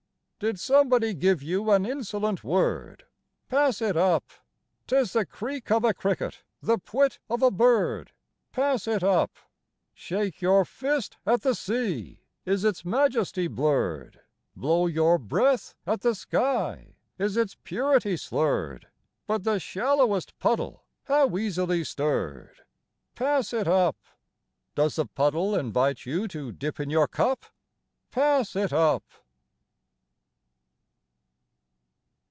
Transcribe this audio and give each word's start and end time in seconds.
Did 0.43 0.59
somebody 0.59 1.13
give 1.13 1.43
you 1.43 1.69
an 1.69 1.85
insolent 1.85 2.43
word? 2.43 3.05
Pass 3.47 3.79
it 3.79 3.95
up! 3.95 4.25
'T 4.87 4.95
is 4.95 5.13
the 5.13 5.23
creak 5.23 5.69
of 5.69 5.83
a 5.83 5.93
cricket, 5.93 6.41
the 6.63 6.79
pwit 6.79 7.19
of 7.29 7.43
a 7.43 7.51
bird; 7.51 8.11
Pass 8.51 8.87
it 8.87 9.03
up! 9.03 9.29
Shake 9.93 10.41
your 10.41 10.65
fist 10.65 11.17
at 11.27 11.43
the 11.43 11.53
sea! 11.53 12.23
Is 12.43 12.63
its 12.65 12.83
majesty 12.83 13.47
blurred? 13.47 14.21
Blow 14.55 14.87
your 14.87 15.19
breath 15.19 15.75
at 15.85 16.01
the 16.01 16.15
sky! 16.15 16.95
Is 17.19 17.37
its 17.37 17.55
purity 17.63 18.17
slurred? 18.17 18.87
But 19.27 19.43
the 19.43 19.59
shallowest 19.59 20.39
puddle, 20.39 20.85
how 21.03 21.37
easily 21.37 21.83
stirred! 21.83 22.61
Pass 23.13 23.53
it 23.53 23.67
up! 23.67 23.95
Does 24.73 24.95
the 24.95 25.05
puddle 25.05 25.53
invite 25.53 26.07
you 26.07 26.27
to 26.29 26.51
dip 26.51 26.79
in 26.79 26.89
your 26.89 27.07
cup? 27.07 27.45
Pass 28.09 28.55
it 28.55 28.73
up! 28.73 29.03